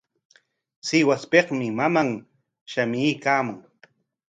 Sihuaspikmi 0.87 1.67
maman 1.77 2.09
shamuykaamun. 2.71 3.57